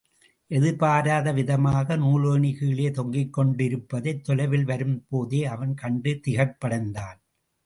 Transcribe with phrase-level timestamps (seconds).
[0.51, 7.19] எதிர்பாராத விதமாக நூலேணி கீழே தொங்கிக்கொண்டிருப்பதைத் தொலைவில் வரும் போதே அவன் கண்டு திகைப்படைந்தான்.